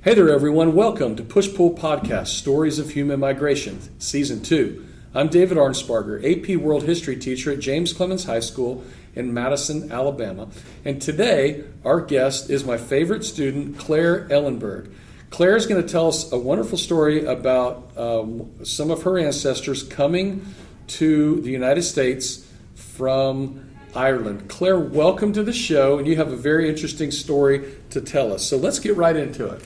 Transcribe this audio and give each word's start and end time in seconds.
Hey 0.00 0.14
there, 0.14 0.30
everyone. 0.30 0.76
Welcome 0.76 1.16
to 1.16 1.24
Push 1.24 1.56
Pull 1.56 1.72
Podcast 1.72 2.28
Stories 2.28 2.78
of 2.78 2.90
Human 2.90 3.18
Migration, 3.18 3.80
Season 3.98 4.40
2. 4.40 4.86
I'm 5.12 5.26
David 5.26 5.58
Arnsparger, 5.58 6.22
AP 6.22 6.56
World 6.56 6.84
History 6.84 7.16
teacher 7.16 7.50
at 7.50 7.58
James 7.58 7.92
Clemens 7.92 8.22
High 8.22 8.38
School 8.38 8.84
in 9.16 9.34
Madison, 9.34 9.90
Alabama. 9.90 10.50
And 10.84 11.02
today, 11.02 11.64
our 11.84 12.00
guest 12.00 12.48
is 12.48 12.64
my 12.64 12.78
favorite 12.78 13.24
student, 13.24 13.76
Claire 13.76 14.28
Ellenburg. 14.28 14.92
Claire 15.30 15.56
is 15.56 15.66
going 15.66 15.82
to 15.82 15.88
tell 15.88 16.06
us 16.06 16.30
a 16.30 16.38
wonderful 16.38 16.78
story 16.78 17.24
about 17.24 17.90
um, 17.98 18.48
some 18.64 18.92
of 18.92 19.02
her 19.02 19.18
ancestors 19.18 19.82
coming 19.82 20.46
to 20.86 21.40
the 21.40 21.50
United 21.50 21.82
States 21.82 22.48
from 22.76 23.68
Ireland. 23.96 24.48
Claire, 24.48 24.78
welcome 24.78 25.32
to 25.32 25.42
the 25.42 25.52
show, 25.52 25.98
and 25.98 26.06
you 26.06 26.14
have 26.14 26.30
a 26.30 26.36
very 26.36 26.68
interesting 26.68 27.10
story 27.10 27.74
to 27.90 28.00
tell 28.00 28.32
us. 28.32 28.46
So 28.46 28.58
let's 28.58 28.78
get 28.78 28.96
right 28.96 29.16
into 29.16 29.48
it. 29.48 29.60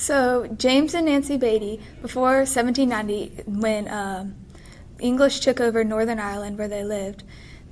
So, 0.00 0.46
James 0.56 0.94
and 0.94 1.04
Nancy 1.04 1.36
Beatty, 1.36 1.78
before 2.00 2.36
1790, 2.38 3.42
when 3.60 3.86
um, 3.90 4.34
English 4.98 5.40
took 5.40 5.60
over 5.60 5.84
Northern 5.84 6.18
Ireland 6.18 6.56
where 6.56 6.68
they 6.68 6.84
lived, 6.84 7.22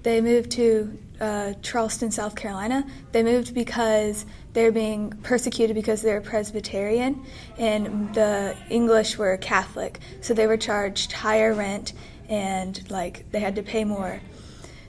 they 0.02 0.20
moved 0.20 0.51
to 0.51 0.98
uh, 1.23 1.54
Charleston, 1.62 2.10
South 2.10 2.37
Carolina. 2.37 2.87
They 3.12 3.23
moved 3.23 3.54
because 3.54 4.27
they 4.52 4.64
were 4.64 4.70
being 4.70 5.12
persecuted 5.23 5.74
because 5.74 6.02
they 6.02 6.12
were 6.12 6.20
Presbyterian 6.20 7.24
and 7.56 8.14
the 8.14 8.54
English 8.68 9.16
were 9.16 9.38
Catholic. 9.38 9.98
So 10.20 10.34
they 10.34 10.46
were 10.46 10.59
charged 10.59 11.12
higher 11.12 11.54
rent 11.54 11.95
and 12.29 12.90
like 12.90 13.24
they 13.32 13.40
had 13.40 13.56
to 13.56 13.62
pay 13.62 13.84
more. 13.84 14.20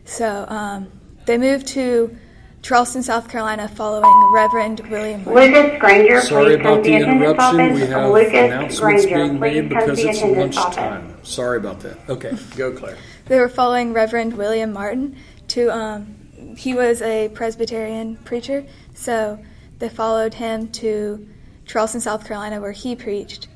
So 0.03 0.43
um, 0.49 0.91
they 1.25 1.37
moved 1.37 1.67
to 1.67 2.17
Charleston, 2.61 3.01
South 3.01 3.29
Carolina, 3.29 3.67
following 3.69 4.31
Reverend 4.33 4.81
William. 4.89 5.23
Lucas 5.25 5.79
Granger, 5.79 6.21
Sorry 6.21 6.55
please 6.57 6.59
about 6.59 6.83
the 6.83 6.89
the 6.91 6.95
interruption. 6.97 7.61
office. 7.61 7.73
We 7.81 7.87
have 7.87 8.11
Lucas 8.11 8.33
announcements 8.33 8.79
Granger, 8.79 9.15
being 9.15 9.29
please 9.29 9.39
made 9.39 9.69
come 9.71 9.79
because 9.79 9.99
it's 9.99 10.17
attendance 10.17 10.57
office. 10.57 10.77
lunchtime. 10.77 11.17
Sorry 11.23 11.57
about 11.57 11.79
that. 11.81 11.97
Okay, 12.09 12.37
go, 12.57 12.71
Claire. 12.73 12.97
They 13.25 13.39
were 13.39 13.49
following 13.49 13.93
Reverend 13.93 14.37
William 14.37 14.73
Martin. 14.73 15.15
To 15.49 15.69
um, 15.75 16.15
he 16.57 16.73
was 16.73 17.01
a 17.01 17.29
Presbyterian 17.29 18.17
preacher, 18.17 18.65
so 18.93 19.39
they 19.79 19.89
followed 19.89 20.33
him 20.35 20.67
to 20.73 21.27
Charleston, 21.65 22.01
South 22.01 22.27
Carolina, 22.27 22.59
where 22.59 22.71
he 22.73 22.95
preached, 22.95 23.47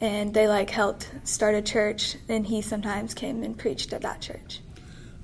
and 0.00 0.32
they 0.32 0.48
like 0.48 0.70
helped 0.70 1.10
start 1.24 1.54
a 1.54 1.62
church. 1.62 2.16
And 2.28 2.46
he 2.46 2.62
sometimes 2.62 3.12
came 3.14 3.42
and 3.42 3.56
preached 3.56 3.92
at 3.92 4.00
that 4.02 4.22
church. 4.22 4.60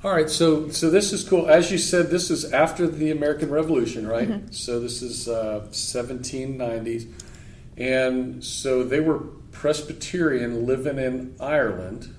All 0.05 0.13
right, 0.13 0.29
so 0.29 0.69
so 0.71 0.91
this 0.91 1.13
is 1.13 1.23
cool. 1.23 1.49
As 1.49 1.71
you 1.71 1.79
said, 1.79 2.11
this 2.11 2.29
is 2.29 2.53
after 2.53 2.89
the 2.89 3.13
American 3.13 3.51
Revolution, 3.51 4.07
right? 4.07 4.53
So 4.53 4.81
this 4.81 5.01
is 5.01 5.29
uh, 5.29 5.69
1790s, 5.71 7.09
and 7.77 8.45
so 8.45 8.83
they 8.83 8.99
were 8.99 9.19
Presbyterian 9.53 10.67
living 10.67 10.99
in 10.99 11.37
Ireland. 11.39 12.13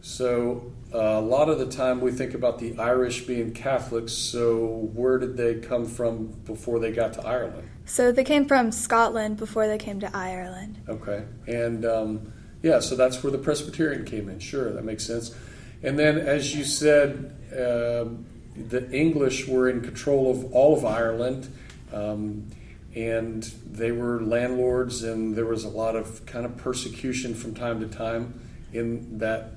So 0.00 0.72
uh, 0.94 0.98
a 0.98 1.20
lot 1.20 1.48
of 1.48 1.58
the 1.58 1.66
time 1.66 2.00
we 2.00 2.12
think 2.12 2.34
about 2.34 2.60
the 2.60 2.78
Irish 2.78 3.22
being 3.22 3.52
Catholics. 3.52 4.12
So 4.12 4.88
where 4.94 5.18
did 5.18 5.36
they 5.36 5.56
come 5.56 5.86
from 5.86 6.28
before 6.44 6.78
they 6.78 6.92
got 6.92 7.14
to 7.14 7.26
Ireland? 7.26 7.68
So 7.84 8.12
they 8.12 8.22
came 8.22 8.46
from 8.46 8.70
Scotland 8.70 9.38
before 9.38 9.66
they 9.66 9.78
came 9.78 9.98
to 10.00 10.16
Ireland. 10.16 10.80
Okay, 10.88 11.24
and 11.48 11.84
um, 11.84 12.32
yeah, 12.62 12.78
so 12.78 12.94
that's 12.94 13.24
where 13.24 13.32
the 13.32 13.38
Presbyterian 13.38 14.04
came 14.04 14.28
in. 14.28 14.38
Sure, 14.38 14.72
that 14.72 14.84
makes 14.84 15.04
sense. 15.04 15.34
And 15.82 15.98
then, 15.98 16.18
as 16.18 16.54
you 16.54 16.64
said, 16.64 17.36
um 17.58 18.26
the 18.56 18.90
English 18.90 19.48
were 19.48 19.68
in 19.68 19.80
control 19.80 20.30
of 20.30 20.52
all 20.52 20.76
of 20.76 20.84
Ireland, 20.84 21.48
um, 21.92 22.46
and 22.94 23.42
they 23.70 23.92
were 23.92 24.20
landlords, 24.22 25.02
and 25.02 25.34
there 25.34 25.46
was 25.46 25.64
a 25.64 25.68
lot 25.68 25.96
of 25.96 26.24
kind 26.26 26.44
of 26.44 26.56
persecution 26.58 27.34
from 27.34 27.54
time 27.54 27.80
to 27.80 27.86
time 27.86 28.38
in 28.72 29.18
that, 29.18 29.52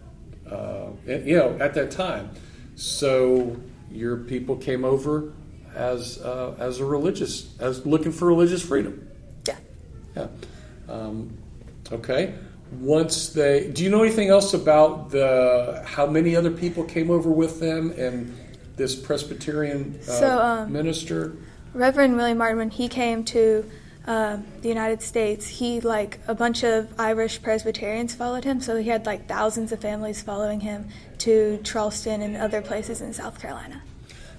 uh, 0.50 0.88
you 1.06 1.36
know, 1.36 1.58
at 1.60 1.74
that 1.74 1.92
time. 1.92 2.30
So 2.76 3.58
your 3.92 4.18
people 4.18 4.56
came 4.56 4.86
over 4.86 5.34
as 5.76 6.18
uh, 6.22 6.56
as 6.58 6.80
a 6.80 6.86
religious, 6.86 7.54
as 7.60 7.86
looking 7.86 8.14
for 8.14 8.28
religious 8.28 8.62
freedom. 8.62 9.10
Yeah. 9.46 9.58
Yeah. 10.16 10.28
Um, 10.88 11.38
okay. 11.92 12.36
Once 12.80 13.30
they, 13.30 13.70
do 13.72 13.84
you 13.84 13.90
know 13.90 14.04
anything 14.04 14.30
else 14.30 14.54
about 14.54 15.12
the 15.12 15.84
how 15.86 16.06
many 16.06 16.36
other 16.36 16.52
people 16.52 16.84
came 16.84 17.12
over 17.12 17.30
with 17.30 17.60
them 17.60 17.92
and 17.92 18.36
this 18.76 18.96
Presbyterian 18.96 19.98
uh, 20.02 20.12
So, 20.12 20.40
um, 20.40 20.72
minister? 20.72 21.36
Reverend 21.74 22.16
William 22.16 22.38
Martin, 22.38 22.58
when 22.58 22.70
he 22.70 22.88
came 22.88 23.24
to 23.26 23.70
um, 24.08 24.46
the 24.62 24.70
United 24.70 25.02
States, 25.02 25.48
he 25.48 25.82
like 25.82 26.20
a 26.28 26.36
bunch 26.36 26.64
of 26.64 26.88
Irish 27.00 27.42
Presbyterians 27.42 28.14
followed 28.14 28.44
him. 28.44 28.62
So 28.62 28.78
he 28.78 28.90
had 28.90 29.06
like 29.06 29.28
thousands 29.28 29.72
of 29.72 29.82
families 29.82 30.22
following 30.22 30.60
him 30.62 30.90
to 31.20 31.60
Charleston 31.64 32.22
and 32.22 32.38
other 32.38 32.62
places 32.62 33.02
in 33.02 33.14
South 33.14 33.40
Carolina. 33.40 33.82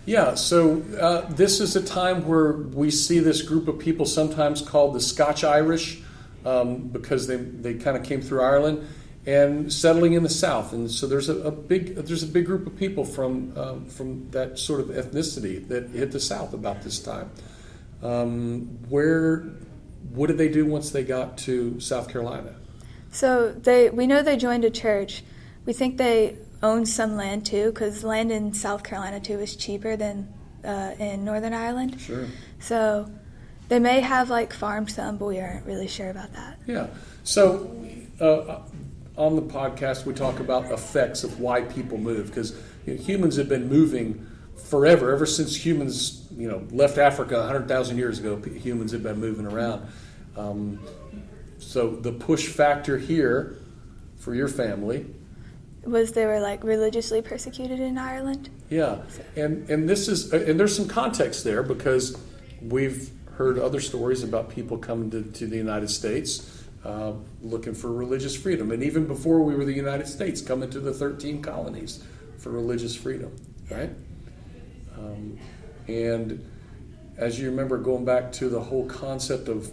Yeah. 0.04 0.34
So 0.34 0.82
uh, 1.00 1.22
this 1.32 1.60
is 1.60 1.74
a 1.74 1.82
time 1.82 2.26
where 2.26 2.53
we 2.53 2.91
see 2.91 3.18
this 3.18 3.42
group 3.42 3.66
of 3.66 3.78
people 3.78 4.06
sometimes 4.06 4.62
called 4.62 4.94
the 4.94 5.00
Scotch 5.00 5.42
Irish 5.42 6.00
um, 6.47 6.89
because 6.89 7.27
they 7.27 7.37
they 7.37 7.75
kind 7.75 7.97
of 7.97 8.05
came 8.05 8.23
through 8.23 8.41
Ireland 8.41 8.87
and 9.27 9.73
settling 9.73 10.12
in 10.12 10.23
the 10.23 10.29
South, 10.29 10.73
and 10.73 10.89
so 10.89 11.07
there's 11.09 11.29
a, 11.29 11.37
a 11.43 11.51
big 11.51 11.97
there's 11.97 12.23
a 12.23 12.29
big 12.29 12.47
group 12.47 12.67
of 12.67 12.77
people 12.77 13.05
from 13.05 13.53
um, 13.59 13.87
from 13.87 14.31
that 14.31 14.59
sort 14.59 14.81
of 14.81 14.87
ethnicity 14.87 15.67
that 15.69 15.91
hit 15.91 16.12
the 16.12 16.21
South 16.21 16.55
about 16.55 16.83
this 16.83 17.01
time. 17.01 17.31
Um, 18.03 18.79
where 18.89 19.41
what 20.12 20.29
did 20.29 20.39
they 20.39 20.49
do 20.49 20.65
once 20.65 20.91
they 20.91 21.03
got 21.03 21.37
to 21.39 21.81
South 21.81 22.09
Carolina? 22.09 22.55
So 23.11 23.51
they 23.51 23.91
we 23.91 24.07
know 24.07 24.23
they 24.23 24.37
joined 24.37 24.65
a 24.65 24.71
church. 24.71 25.25
We 25.65 25.73
think 25.73 25.99
they 25.99 26.39
owned 26.63 26.89
some 26.89 27.17
land 27.17 27.45
too, 27.45 27.73
because 27.73 28.05
land 28.05 28.31
in 28.31 28.53
South 28.53 28.84
Carolina 28.84 29.19
too 29.19 29.41
is 29.41 29.57
cheaper 29.57 29.97
than 29.97 30.33
uh, 30.65 30.93
in 31.01 31.25
Northern 31.25 31.53
Ireland. 31.53 32.01
Sure. 32.01 32.27
So 32.61 33.11
they 33.69 33.78
may 33.78 34.00
have 34.00 34.31
like 34.31 34.53
farmed 34.53 34.91
some, 34.91 35.16
but 35.16 35.27
we 35.27 35.41
aren't 35.41 35.66
really 35.66 35.88
sure 35.88 36.10
about 36.10 36.32
that. 36.34 36.59
Yeah. 36.66 36.87
So 37.25 37.71
uh, 38.21 38.60
on 39.16 39.37
the 39.37 39.43
podcast, 39.43 40.04
we 40.04 40.15
talk 40.15 40.41
about 40.41 40.71
effects 40.71 41.25
of 41.25 41.41
why 41.41 41.62
people 41.62 41.99
move 41.99 42.28
because 42.28 42.56
you 42.87 42.94
know, 42.94 43.03
humans 43.03 43.37
have 43.37 43.49
been 43.49 43.69
moving 43.69 44.27
forever, 44.56 45.12
ever 45.12 45.27
since 45.27 45.56
humans 45.56 46.27
you 46.37 46.49
know 46.49 46.66
left 46.71 46.99
Africa 46.99 47.38
100,000 47.38 47.97
years 47.97 48.19
ago. 48.19 48.37
Humans 48.37 48.93
have 48.93 49.03
been 49.03 49.19
moving 49.19 49.47
around. 49.47 49.88
Um, 50.37 50.81
so 51.59 51.97
the 51.97 52.12
push 52.12 52.48
factor 52.48 52.98
here 52.98 53.56
for 54.19 54.34
your 54.34 54.48
family 54.48 55.06
Was 55.84 56.12
they 56.12 56.27
were 56.27 56.41
like 56.41 56.62
religiously 56.62 57.22
persecuted 57.22 57.81
in 57.81 57.97
Ireland? 57.97 58.50
Yeah, 58.69 58.98
and 59.37 59.69
and 59.71 59.88
this 59.88 60.09
is 60.09 60.33
and 60.33 60.59
there's 60.60 60.77
some 60.77 60.88
context 60.88 61.44
there 61.44 61.62
because 61.62 62.19
we've 62.60 63.10
heard 63.36 63.58
other 63.58 63.80
stories 63.80 64.22
about 64.22 64.50
people 64.50 64.78
coming 64.78 65.10
to, 65.10 65.22
to 65.22 65.47
the 65.47 65.56
United 65.56 65.91
States 65.91 66.64
uh, 66.84 67.12
looking 67.42 67.74
for 67.74 67.92
religious 67.92 68.36
freedom, 68.36 68.70
and 68.70 68.82
even 68.82 69.06
before 69.06 69.41
we 69.42 69.54
were 69.54 69.64
the 69.64 69.74
United 69.74 70.06
States, 70.06 70.41
coming 70.41 70.70
to 70.70 70.80
the 70.80 70.92
13 70.92 71.42
colonies 71.42 72.02
for 72.38 72.50
religious 72.50 72.94
freedom, 72.94 73.34
right? 73.70 73.91
Um, 74.97 75.38
and 75.88 76.48
as 77.16 77.41
you 77.41 77.50
remember, 77.50 77.78
going 77.78 78.04
back 78.04 78.30
to 78.32 78.48
the 78.48 78.60
whole 78.60 78.86
concept 78.86 79.48
of 79.48 79.72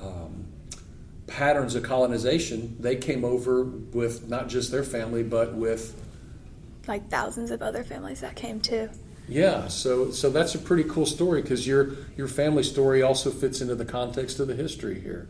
um, 0.00 0.46
patterns 1.26 1.74
of 1.74 1.82
colonization, 1.82 2.76
they 2.78 2.96
came 2.96 3.24
over 3.24 3.64
with 3.64 4.28
not 4.28 4.48
just 4.48 4.70
their 4.70 4.84
family, 4.84 5.22
but 5.22 5.54
with 5.54 6.00
Like 6.86 7.08
thousands 7.08 7.50
of 7.50 7.62
other 7.62 7.82
families 7.82 8.20
that 8.20 8.36
came 8.36 8.60
too. 8.60 8.90
Yeah, 9.28 9.68
so 9.68 10.10
so 10.10 10.28
that's 10.30 10.54
a 10.54 10.58
pretty 10.58 10.84
cool 10.84 11.06
story 11.06 11.40
because 11.42 11.66
your 11.66 11.92
your 12.16 12.28
family 12.28 12.62
story 12.62 13.02
also 13.02 13.30
fits 13.30 13.60
into 13.60 13.74
the 13.74 13.84
context 13.84 14.38
of 14.38 14.48
the 14.48 14.54
history 14.54 15.00
here, 15.00 15.28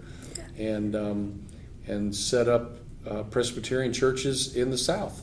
and 0.58 0.96
um, 0.96 1.46
and 1.86 2.14
set 2.14 2.48
up 2.48 2.78
uh, 3.08 3.22
Presbyterian 3.24 3.92
churches 3.92 4.56
in 4.56 4.70
the 4.70 4.78
South. 4.78 5.22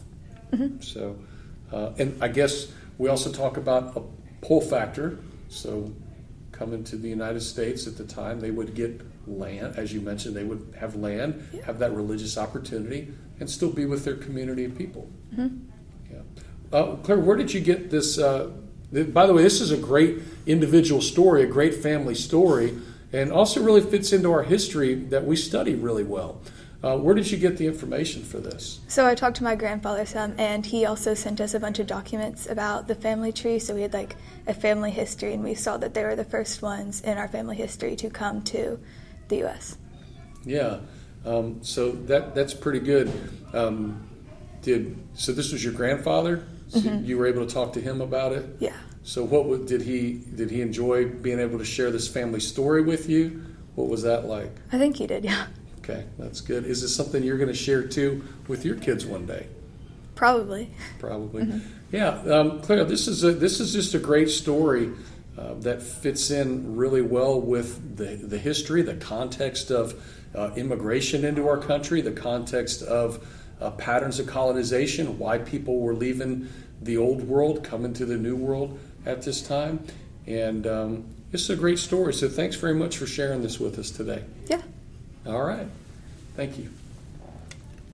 So, 0.81 1.17
uh, 1.71 1.91
and 1.97 2.21
I 2.23 2.27
guess 2.27 2.67
we 2.97 3.09
also 3.09 3.31
talk 3.31 3.57
about 3.57 3.95
a 3.97 4.01
pull 4.45 4.61
factor. 4.61 5.19
So, 5.49 5.93
coming 6.51 6.83
to 6.85 6.95
the 6.95 7.09
United 7.09 7.41
States 7.41 7.87
at 7.87 7.97
the 7.97 8.05
time, 8.05 8.39
they 8.39 8.51
would 8.51 8.73
get 8.73 9.01
land, 9.27 9.75
as 9.77 9.93
you 9.93 10.01
mentioned, 10.01 10.35
they 10.35 10.43
would 10.43 10.73
have 10.79 10.95
land, 10.95 11.45
have 11.65 11.79
that 11.79 11.91
religious 11.93 12.37
opportunity, 12.37 13.13
and 13.39 13.49
still 13.49 13.71
be 13.71 13.85
with 13.85 14.05
their 14.05 14.15
community 14.15 14.65
of 14.65 14.77
people. 14.77 15.09
Yeah. 16.11 16.19
Uh, 16.71 16.95
Claire, 16.97 17.19
where 17.19 17.35
did 17.37 17.53
you 17.53 17.59
get 17.59 17.89
this? 17.89 18.17
By 18.91 19.25
the 19.25 19.33
way, 19.33 19.43
this 19.43 19.61
is 19.61 19.71
a 19.71 19.77
great 19.77 20.19
individual 20.45 21.01
story, 21.01 21.43
a 21.43 21.47
great 21.47 21.75
family 21.75 22.15
story, 22.15 22.77
and 23.13 23.31
also 23.31 23.63
really 23.63 23.81
fits 23.81 24.11
into 24.11 24.31
our 24.31 24.43
history 24.43 24.95
that 24.95 25.25
we 25.25 25.35
study 25.35 25.75
really 25.75 26.03
well. 26.03 26.41
Uh, 26.83 26.97
where 26.97 27.13
did 27.13 27.29
you 27.29 27.37
get 27.37 27.57
the 27.57 27.67
information 27.67 28.23
for 28.23 28.39
this? 28.39 28.79
So 28.87 29.05
I 29.05 29.13
talked 29.13 29.37
to 29.37 29.43
my 29.43 29.55
grandfather 29.55 30.05
some, 30.05 30.33
and 30.39 30.65
he 30.65 30.85
also 30.85 31.13
sent 31.13 31.39
us 31.39 31.53
a 31.53 31.59
bunch 31.59 31.77
of 31.77 31.85
documents 31.85 32.47
about 32.47 32.87
the 32.87 32.95
family 32.95 33.31
tree. 33.31 33.59
So 33.59 33.75
we 33.75 33.83
had 33.83 33.93
like 33.93 34.15
a 34.47 34.53
family 34.53 34.89
history, 34.89 35.33
and 35.33 35.43
we 35.43 35.53
saw 35.53 35.77
that 35.77 35.93
they 35.93 36.03
were 36.03 36.15
the 36.15 36.25
first 36.25 36.61
ones 36.61 37.01
in 37.01 37.19
our 37.19 37.27
family 37.27 37.55
history 37.55 37.95
to 37.97 38.09
come 38.09 38.41
to 38.43 38.79
the 39.27 39.37
U.S. 39.37 39.77
Yeah. 40.43 40.79
Um, 41.23 41.63
so 41.63 41.91
that 41.91 42.33
that's 42.33 42.55
pretty 42.55 42.79
good. 42.79 43.11
Um, 43.53 44.09
did 44.61 44.97
so? 45.13 45.31
This 45.31 45.51
was 45.51 45.63
your 45.63 45.73
grandfather. 45.73 46.43
So 46.69 46.79
You 46.79 47.17
were 47.17 47.27
able 47.27 47.45
to 47.45 47.53
talk 47.53 47.73
to 47.73 47.81
him 47.81 47.99
about 47.99 48.31
it. 48.31 48.45
Yeah. 48.59 48.75
So 49.03 49.23
what 49.23 49.45
would, 49.45 49.65
did 49.65 49.81
he 49.81 50.21
did 50.35 50.49
he 50.51 50.61
enjoy 50.61 51.07
being 51.07 51.39
able 51.39 51.57
to 51.57 51.65
share 51.65 51.91
this 51.91 52.07
family 52.07 52.39
story 52.39 52.81
with 52.81 53.09
you? 53.09 53.43
What 53.75 53.87
was 53.87 54.03
that 54.03 54.25
like? 54.25 54.51
I 54.71 54.77
think 54.77 54.97
he 54.97 55.07
did, 55.07 55.23
yeah. 55.25 55.47
Okay, 55.79 56.05
that's 56.19 56.41
good. 56.41 56.65
Is 56.65 56.81
this 56.81 56.95
something 56.95 57.23
you're 57.23 57.37
going 57.37 57.49
to 57.49 57.55
share 57.55 57.83
too 57.83 58.23
with 58.47 58.63
your 58.63 58.75
kids 58.75 59.05
one 59.05 59.25
day? 59.25 59.47
Probably. 60.15 60.69
Probably. 60.99 61.61
Yeah, 61.91 62.09
um, 62.09 62.61
Claire, 62.61 62.85
this 62.85 63.07
is 63.07 63.23
a, 63.23 63.31
this 63.31 63.59
is 63.59 63.73
just 63.73 63.95
a 63.95 63.99
great 63.99 64.29
story 64.29 64.91
uh, 65.37 65.55
that 65.55 65.81
fits 65.81 66.29
in 66.29 66.75
really 66.75 67.01
well 67.01 67.41
with 67.41 67.97
the 67.97 68.15
the 68.15 68.37
history, 68.37 68.81
the 68.83 68.95
context 68.95 69.71
of 69.71 69.95
uh, 70.35 70.51
immigration 70.55 71.25
into 71.25 71.47
our 71.47 71.57
country, 71.57 72.01
the 72.01 72.11
context 72.11 72.83
of 72.83 73.25
uh, 73.61 73.71
patterns 73.71 74.19
of 74.19 74.27
colonization, 74.27 75.17
why 75.19 75.37
people 75.37 75.79
were 75.79 75.93
leaving 75.93 76.49
the 76.81 76.97
old 76.97 77.27
world, 77.27 77.63
coming 77.63 77.93
to 77.93 78.05
the 78.05 78.17
new 78.17 78.35
world 78.35 78.79
at 79.05 79.21
this 79.21 79.41
time, 79.41 79.85
and 80.25 80.65
um, 80.65 81.05
this 81.31 81.41
is 81.41 81.49
a 81.51 81.55
great 81.55 81.79
story. 81.79 82.13
So 82.13 82.27
thanks 82.27 82.55
very 82.55 82.75
much 82.75 82.97
for 82.97 83.05
sharing 83.05 83.41
this 83.41 83.59
with 83.59 83.77
us 83.77 83.91
today. 83.91 84.23
Yeah. 84.47 84.61
All 85.25 85.43
right, 85.43 85.67
thank 86.35 86.57
you. 86.57 86.69